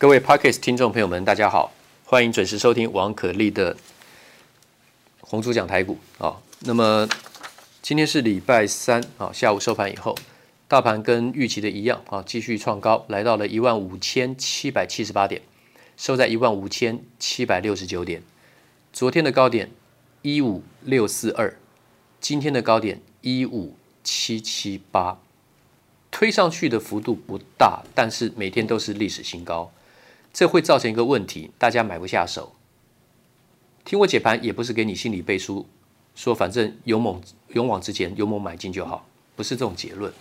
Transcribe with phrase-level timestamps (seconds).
[0.00, 1.72] 各位 Parkes 听众朋友们，大家好，
[2.04, 3.76] 欢迎准时收听王可立的
[5.18, 6.40] 红猪讲台股啊。
[6.60, 7.08] 那么
[7.82, 10.16] 今天是礼拜三啊，下午收盘以后，
[10.68, 15.42] 大盘跟预期的一样啊，继续创高，来到了一万五千七百七十八点，
[15.96, 18.22] 收在一万五千七百六十九点。
[18.92, 19.68] 昨天的高点
[20.22, 21.56] 一五六四二，
[22.20, 25.18] 今天的高点一五七七八，
[26.12, 29.72] 推上去的幅度不大，但是每天都是历史新高。
[30.32, 32.54] 这会造成一个问题，大家买不下手。
[33.84, 35.66] 听我解盘也不是给你心理背书，
[36.14, 40.12] 说反正勇猛勇往直前，勇猛买进就好，不是这种结论。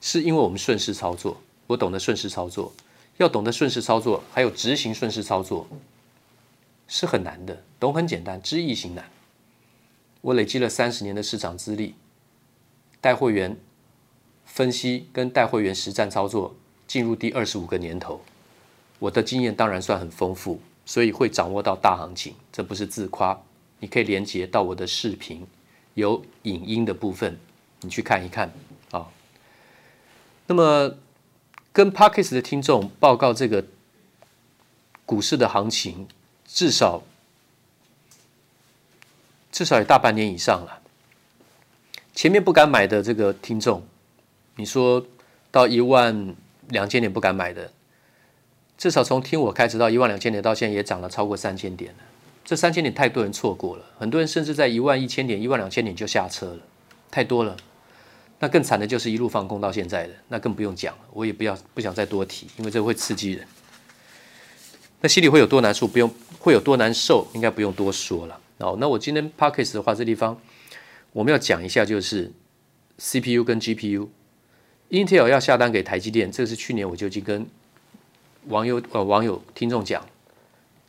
[0.00, 2.72] 是因为我们顺势操作，我懂得顺势操作，
[3.18, 5.66] 要懂得顺势操作，还有执行顺势操作，
[6.88, 7.62] 是很难的。
[7.78, 9.08] 懂很简单，知易行难。
[10.20, 11.94] 我累积了三十年的市场资历，
[13.00, 13.56] 带会员
[14.46, 16.54] 分析跟带会员实战操作，
[16.86, 18.20] 进入第二十五个年头。
[18.98, 23.38] 我的经验当然算很丰富，所以会掌握到大行情，这不是自夸。
[23.80, 25.46] 你可以连接到我的视频，
[25.94, 27.38] 有影音的部分，
[27.80, 28.50] 你去看一看
[28.90, 29.06] 啊。
[30.46, 30.94] 那么
[31.72, 33.64] 跟 Podcast 的听众报告这个
[35.04, 36.08] 股市的行情，
[36.46, 37.02] 至少
[39.52, 40.80] 至少有大半年以上了。
[42.14, 43.82] 前面不敢买的这个听众，
[44.56, 45.04] 你说
[45.50, 46.34] 到一万
[46.68, 47.70] 两千点不敢买的。
[48.76, 51.98] 至少从听我开始到一万两千点到现在也涨了超过三千点了，
[52.44, 56.58] 这三千点太多人错过了，很多人甚至在一万一千点、一万两千点就下车了，
[57.10, 57.56] 太多了。
[58.40, 61.00] 那更惨的就是一路放空到现在的，那更不用讲了。
[61.12, 63.46] 我也不要不想再多提，因为这会刺激人。
[65.00, 68.38] 那心里会有多难受，不用会有多难受，应该不用多说了。
[68.58, 70.38] 哦，那我今天 Podcast 的话，这地方
[71.12, 72.30] 我们要讲一下，就是
[72.98, 77.46] CPU 跟 GPU，Intel 要下单给台积电，这个是去年我就已经跟。
[78.48, 80.04] 网友呃，网友听众讲，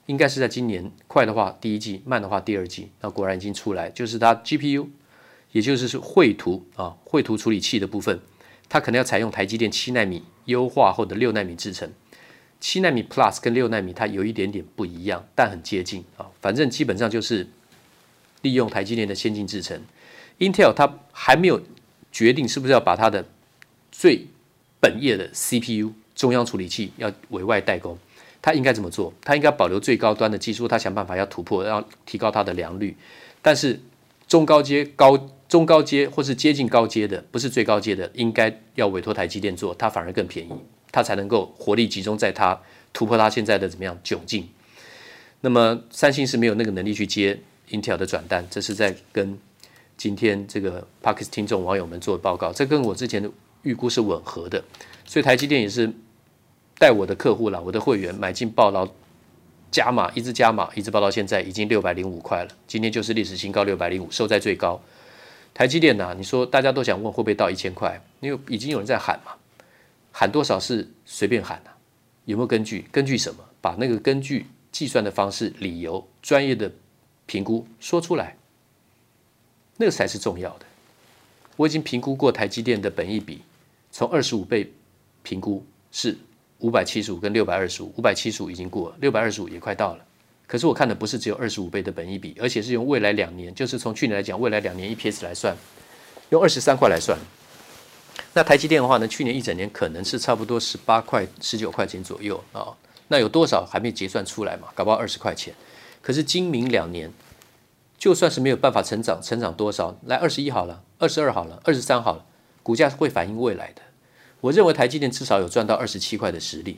[0.08, 2.90] 应该是在今年快的话第一季，慢的话第二季。
[3.02, 4.88] 那果然已经出来，就是它 GPU，
[5.52, 8.20] 也就是是绘图啊，绘图处理器的部分，
[8.68, 11.92] 它可能要采用台积电七纳米优化后的六纳米制程。
[12.60, 16.28] 七纳米 Plus 跟六纳米它有一点点不一样，但很接近啊。
[16.42, 17.48] 反正基本上就是
[18.42, 19.80] 利用台积电的先进制程。
[20.40, 21.62] Intel 它还没有
[22.12, 23.26] 决定是不是要把它的
[23.92, 24.28] 最
[24.80, 25.94] 本业的 CPU。
[26.16, 27.98] 中央处理器要委外代工，
[28.42, 29.14] 他应该怎么做？
[29.22, 32.96] 他应该保留最高端的技术，他想办法要突破，要提高它的良率。
[33.42, 33.80] 但是
[34.28, 40.54] 中高阶、高中高阶或是接近高阶的，不是最高阶的，应该要委托台积电做，它反而更便宜，
[40.92, 42.58] 它才能够火力集中在它
[42.94, 44.48] 突破它现在的怎么样窘境。
[45.42, 47.38] 那么三星是没有那个能力去接
[47.70, 49.38] Intel 的转单，这是在跟
[49.98, 53.30] 今天这个 Podcast 听众网友们做的报告，这跟我之前的
[53.64, 54.64] 预估是吻合的，
[55.06, 55.92] 所以台积电也是。
[56.78, 58.88] 带我的客户了，我的会员买进抱牢
[59.72, 62.50] 加码，一直加码，一直报到现在已经六百零五块了。
[62.68, 64.82] 今天就是历史新高六百零五，收在最高。
[65.54, 68.02] 台积电呐、你说大家都想问会不会到一千块？
[68.20, 69.32] 因为已经有人在喊嘛，
[70.12, 71.72] 喊多少是随便喊呐、
[72.26, 72.86] 有没有根据？
[72.92, 73.44] 根据什么？
[73.62, 76.70] 把那个根据计算的方式、理由、专业的
[77.26, 78.36] 评估说出来，
[79.78, 80.66] 那个才是重要的。
[81.56, 83.42] 我已经评估过台积电的本益比，
[83.92, 84.74] 从二十五倍
[85.24, 86.18] 评估是。
[86.66, 90.04] 五百七十五跟六百二十五，五百七十五已经过了，六百二十五也快到了。
[90.48, 95.56] 可是我看的不是只有二十五倍的本益比，而且是用未来两年，就是从去年来讲，未来两年 EPS 来算，
[96.32, 97.16] 用二十三块来算。
[98.34, 102.74] 那台积电的话呢，去年一整年可能是差不多十八块、十九块钱左右啊、
[103.10, 104.70] 那有多少还没结算出来嘛？
[104.74, 105.54] 搞不好二十块钱。
[106.02, 107.14] 可是今明两年，
[108.00, 109.96] 就算是没有办法成长，成长多少？
[110.06, 112.26] 来二十一好了，二十二好了，二十三好了，
[112.64, 113.82] 股价是会反映未来的。
[114.46, 116.78] 我认为台积电至少有赚到二十七块的实力，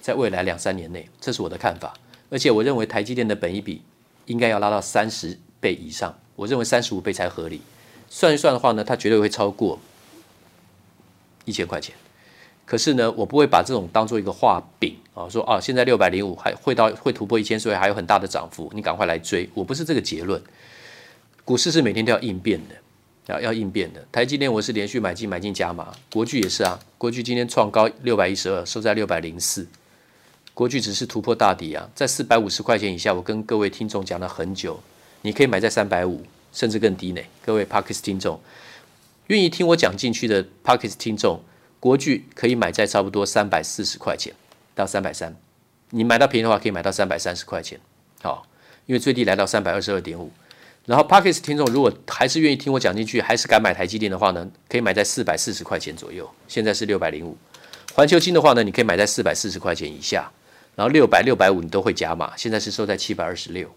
[0.00, 1.92] 在未来两三年内，这是我的看法。
[2.30, 3.82] 而且我认为台积电的本益比
[4.24, 7.60] 应该要拉到三十倍以上，我认为三十五倍才合理。
[8.08, 9.78] 算一算的话呢，它绝对会超过
[11.44, 11.94] 一千块钱。
[12.64, 19.46] 可是呢，我不会把这种当做一个画饼啊，说啊，现在六百零五还会到会突破一千，所以还有很大的涨幅，你赶快来追。
[19.52, 20.42] 我不是这个结论。
[21.44, 22.76] 股市是每天都要应变的。
[23.26, 29.66] 要要应变的，台积电我是连续买进买进加码，国巨也是啊，国巨今天创高六百一十二，收在六百零四，
[30.52, 34.82] 国巨只是突破大底啊，在四百五十块钱以下，我跟各位听众讲了很久，
[35.20, 37.20] 你可以买在三百五，甚至更低呢。
[37.44, 38.40] 各位 Parkes 听众，
[39.28, 41.40] 愿意听我讲进去的 Parkes 听众，
[41.78, 44.34] 国巨可以买在差不多三百四十块钱
[44.74, 45.36] 到三百三，
[45.90, 47.78] 你买到便宜的话，可以买到三百三十块钱，
[48.20, 48.48] 好，
[48.86, 50.32] 因为最低来到三百二十二点五。
[50.84, 56.28] 然后 Parkes 听众如果还是愿意听我讲进去，还是敢买台积电的话呢，可以买在四百四十块钱左右。
[56.48, 57.36] 现在是六百零五。
[57.94, 60.30] 环球金的话呢，你可以买在四百四十块钱以下。
[60.74, 63.70] 然后六百、六百五你都会加码，现在是收在七百二十六。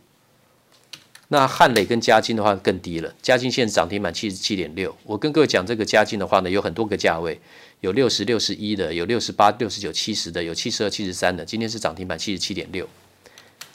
[1.28, 4.96] 那汉磊跟嘉金的话更低了，嘉金现在涨停板七十七点六。
[5.04, 7.40] 我跟各位讲这个嘉金的话呢，有很多个价位，
[7.82, 11.44] 有六十六十一的，有六十八、六十九、七十的，有七十二、七十三的。
[11.44, 12.88] 今天是涨停板七十七点六。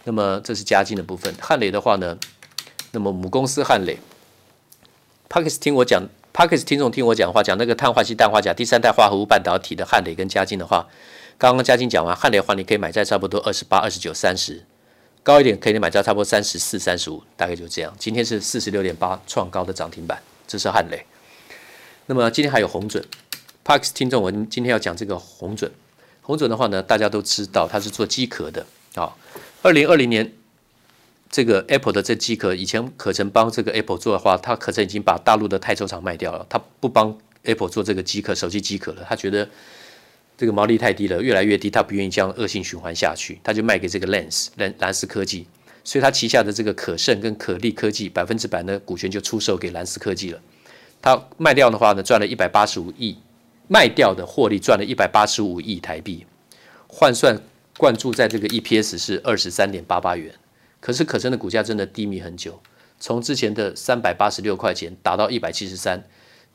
[0.04, 2.16] 那么这是嘉金的部分，汉磊的话呢，
[2.92, 3.98] 那么母公司汉磊
[5.28, 10.88] ，Parkes 听我讲，Parkes 听众听我讲话，讲那个碳化硅、氮化镓第三代化合物半导体的汉磊跟嘉晶的话，
[11.38, 14.64] 刚刚嘉晶讲完，汉磊的话你可以买在差不多二十八、二十九、三十。
[15.22, 17.94] 高一点可以买到差不多三十四、三十五，大概就这样。
[17.98, 21.04] 今天是四十六点八创高的涨停板，这是汉磊。
[22.06, 23.04] 那么今天还有红准
[23.62, 25.70] ，Parks 听众，我今天要讲这个红准。
[26.22, 28.64] 红准的话呢，大家都知道它是做机壳的
[28.94, 29.14] 啊。
[29.62, 30.32] 二零二零年
[31.30, 39.48] 这个 Apple 的这机壳，以前可成帮这个 Apple 做的话，它可成已经把大陆的泰州厂卖掉了，他不帮 Apple 做这个机壳、手机机壳了，他觉得。
[40.36, 45.46] 这个毛利太低了，越来越低，他不愿意这样恶性循环下去，他就卖给这个 Lens 蓝蓝思科技，
[45.84, 50.40] 所以他旗下的这个可胜跟可力科技百分之百的股权就出售给蓝思科技了。
[51.02, 53.18] 他卖掉的话呢，赚了一百八十五亿，
[53.68, 56.24] 卖掉的获利赚了一百八十五亿台币，
[56.86, 57.38] 换算
[57.76, 60.32] 灌注在这个 EPS 是二十三点八八元。
[60.80, 62.60] 可是可成的股价真的低迷很久，
[62.98, 66.04] 从之前的三百八十六块钱打到一百七十三，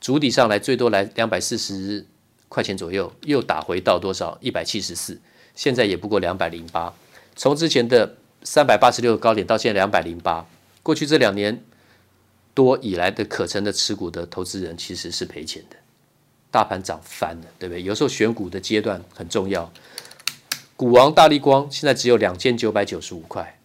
[0.00, 2.06] 筑底上来最多来两百四十。
[2.48, 4.38] 块钱左右，又打回到多少？
[4.40, 5.20] 一百七十四，
[5.56, 6.94] 现在也不过两百零八。
[7.34, 10.46] 从之前的三百八十六高点到现在两百零八，
[10.80, 11.60] 过去这两年
[12.54, 15.76] 多以来的可成的持股的投资人其实是赔钱的。
[16.52, 17.82] 大盘涨翻了，对不对？
[17.82, 19.70] 有时候选股的阶段很重要。
[20.76, 23.58] 股王大立光现在只有两千九百九十五块，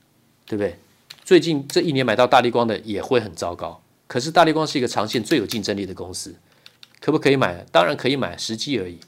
[0.52, 0.76] 对不对？
[1.24, 3.82] 最近这一年买到大立光的也会很糟糕。
[4.06, 6.36] 可是大立光是一个长线最有竞争力的公司。
[7.00, 7.66] 可不可以买？
[7.72, 9.00] 当然可以买，时机而已。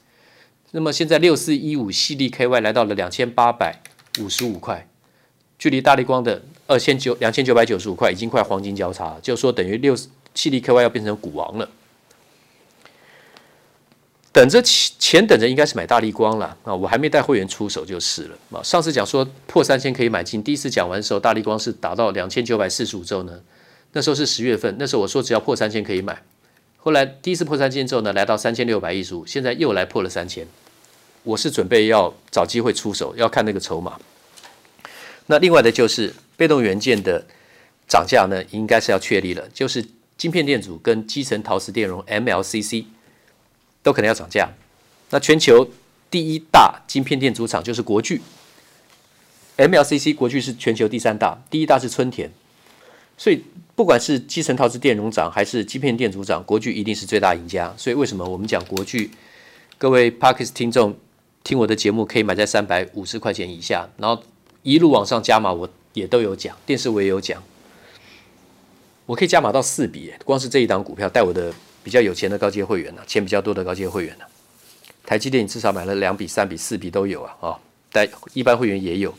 [0.70, 3.82] 那么现在六四一五矽力 KY 来到了两千八百
[4.20, 4.88] 五十五块，
[5.58, 9.94] 距离大立光的二千九两千九百九十五块已经快黄金交叉，就说等于六
[10.34, 11.68] 矽力 KY 要变成股王了。
[14.34, 16.74] 等着钱，等着应该是买大立光了啊！
[16.74, 18.60] 我还没带会员出手就是了啊。
[18.64, 23.40] 上次讲说破三千可以买进，第一次讲完的时候，大立光是达到两千九百四十五之后呢，
[23.92, 26.20] 那时候是十月份，那时候我说只要破三千可以买。
[26.78, 30.44] 后来第一次破三千之后呢，来到三千六百一十五，现在又来破了三千。
[31.22, 33.96] 我是准备要找机会出手，要看那个筹码。
[35.26, 37.24] 那另外的就是被动元件的
[37.86, 39.86] 涨价呢，应该是要确立了，就是
[40.18, 42.84] 晶片电阻跟基层陶瓷电容 MLCC
[43.84, 44.52] 都可能要涨价。
[45.10, 45.70] 那全球
[46.10, 48.20] 第一大晶片电阻厂就是国巨
[49.56, 52.28] ，MLCC 国巨是全球第三大，第一大是春田。
[53.16, 53.44] 所以，
[53.76, 57.72] 不管是基层陶瓷电容涨，还是晶片电阻涨，国巨一定是最大赢家。
[57.76, 59.08] 所以，为什么我们讲国巨？
[59.78, 60.96] 各位 Parkes 听众
[61.44, 64.20] 听我的节目，可以买在三百五十块钱以下，然后
[64.64, 67.40] 一路往上加码，我也都有讲，电视我也有讲，
[69.06, 71.54] 我可以加码到四笔，光是这一档股票带我的
[71.84, 74.24] 比较有钱的高阶会员呢、啊，钱比较多的高阶会员呢、
[75.06, 77.58] 台积电你至少买了两笔、三笔、四笔都有啊啊，
[77.92, 79.14] 但一般会员也有。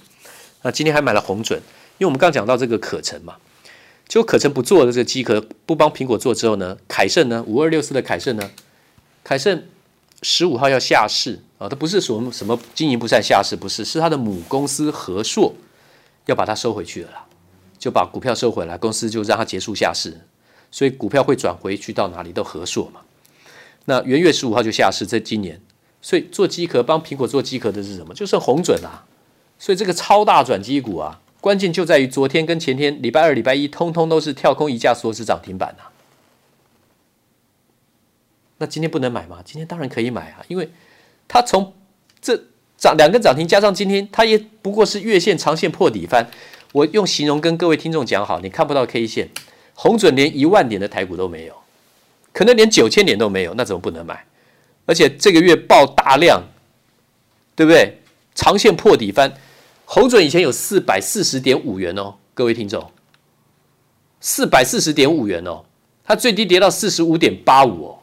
[0.63, 1.57] 那今天还买了红准，
[1.99, 3.35] 因为我们刚讲到这个可成嘛。
[4.07, 8.51] 就可成不做的这个机壳，不帮苹果做之后呢，凯盛呢，五二六四的凯盛呢，
[9.23, 9.63] 凯盛
[10.21, 15.55] 十五号要下市啊，它不是说什么经营不善下市，不是，是它的母公司和硕
[16.27, 17.25] 要把它收回去了啦，
[17.79, 20.15] 就把股票收回来，公司就让它结束下市，
[20.75, 22.99] 所以股票会转回去到哪里都和硕嘛。
[23.85, 25.61] 那元月十五号就下市，在今年，
[26.01, 28.13] 所以做机壳帮苹果做机壳的是什么？
[28.13, 29.05] 就是鸿准啦，
[29.57, 31.21] 所以这个超大转机股啊。
[31.39, 35.87] 关键就在于昨天跟前天，礼拜二、礼拜一，通通都是跳空一价锁死涨停板啊。
[38.57, 39.39] 那今天不能买吗？
[39.45, 40.69] 今天当然可以买啊，因为
[41.29, 41.73] 它从
[42.19, 42.35] 这
[42.75, 46.29] 涨两根涨停加上今天，它也不过是月线、长线破底翻。
[46.73, 49.29] 我用形容跟各位听众讲好，你看不到 K 线，
[49.75, 51.53] 红准连一万点的台股都没有，
[52.33, 54.25] 可能连九千点都没有，那怎么不能买？
[54.87, 56.41] 而且这个月爆大量，
[57.55, 57.97] 对不对？
[58.33, 59.31] 长线破底翻。
[59.85, 62.91] 红准以前有四百四十点五元哦，各位听众，
[64.19, 65.63] 四百四十点五元哦，
[66.03, 67.99] 它最低跌到四十五点八五哦，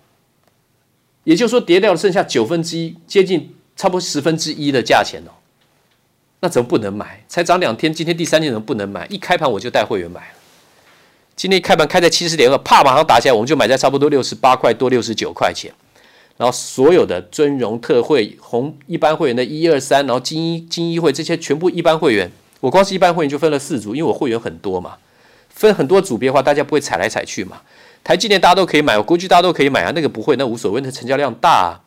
[1.24, 5.32] 也就是说跌掉了剩下九分之一，接近差不多十分之一的价钱哦，
[6.38, 7.24] 那怎么不能买？
[7.26, 9.06] 才涨两天，今天第三天怎么不能买？
[9.08, 10.34] 一开盘我就带会员买了，
[11.34, 15.72] 今天开盘开在七十点二，啪，马上打起来，我们就买在差不多六十八块多，六十九块钱。
[16.36, 24.96] 然后所有的尊荣特惠红一般会员的一二三，然后精英精英会这些全部一般会员，我光是一般会员就分了四组，因为我会员很多嘛，
[25.50, 27.60] 分很多组别的话，大家不会踩来踩去嘛。
[28.02, 31.80] 台积电大家都可以买，我估计大家都可以买啊，那个不会，那无所谓，那成交量大啊。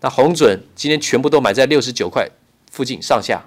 [0.00, 2.28] 那红准今天全部都买在六十九块
[2.70, 3.44] 附近上下，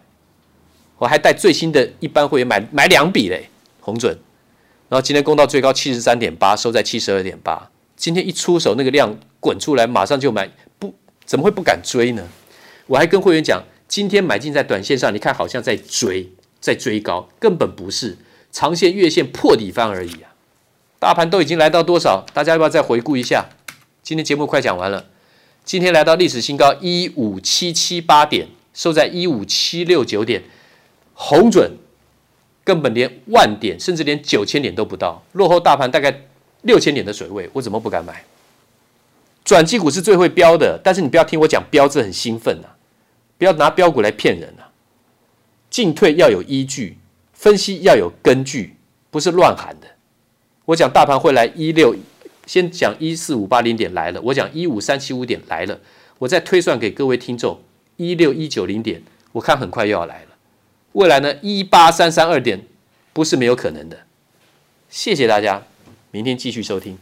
[0.98, 4.17] 我还带最新的一般会员买买两笔嘞，红准。
[4.89, 7.70] 然后今天攻到最高七十三点八，收在七十二点八。
[7.96, 10.94] 今天一出手，那个量滚出来，马上就买，不
[11.25, 12.24] 怎么会不敢追呢？
[12.86, 18.17] 我还跟会员讲，今天买进在短线上，你看好像在追，在追高，根本不是，
[18.51, 20.32] 长线、月线破底翻而已啊！
[21.00, 22.25] 大盘都已经来到多少？
[22.34, 23.50] 大家要不要再回顾一下？
[24.01, 25.08] 今天节目快讲完了，
[25.65, 30.44] 今天来到历史新高一五七七八点，收在一五七六九点，
[31.13, 31.72] 红准。
[32.67, 36.24] 根本连万点，甚至连九千点都不到，落后大盘大概
[36.63, 38.25] 六千点的水位，我怎么不敢买？
[39.45, 42.75] 转机股是最会飙的，但是你不要听我讲飙字很兴奋啊，
[43.38, 44.67] 不要拿标股来骗人啊！
[45.69, 46.97] 进退要有依据，
[47.31, 48.75] 分析要有根据，
[49.09, 49.88] 不是乱喊的。
[50.65, 51.95] 我讲大盘会来一六，
[52.45, 55.79] 先讲一四五八零点来了，我讲一五三七五点来了，
[56.19, 57.62] 我再推算给各位听众
[57.95, 60.37] 一六一九零点，我看很快又要来了。
[60.97, 62.59] 未来呢，一八三三二点
[63.13, 63.95] 不是没有可能的。
[64.89, 65.61] 谢谢大家，
[66.09, 66.97] 明天继续收听。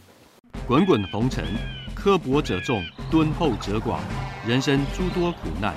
[0.66, 1.42] 滚滚红尘，
[1.94, 3.96] 刻薄者众，敦厚者寡；
[4.46, 5.74] 人生诸多苦难，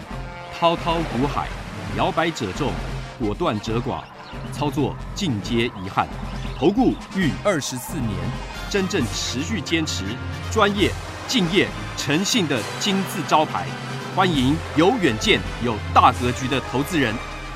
[0.53, 1.47] 滔滔苦海，
[1.95, 2.73] 摇摆者众，
[3.17, 4.03] 果断者寡。
[4.51, 6.05] 操作尽皆遗憾。
[6.57, 8.11] 投顾逾二十四年，
[8.69, 10.03] 真正持续坚持、
[10.51, 10.91] 专业、
[11.25, 13.65] 敬业、诚信的金字招牌。
[14.13, 17.15] 欢迎有远见、有大格局的投资人。